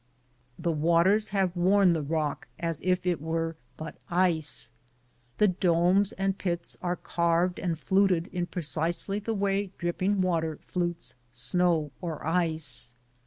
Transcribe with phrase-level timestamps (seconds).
[0.57, 4.71] The waters have worn the rock as if it were but ice.
[5.37, 11.13] The domes and pits are carved and fluted in precisely the way dripping water flutes
[11.31, 12.95] snow or ice.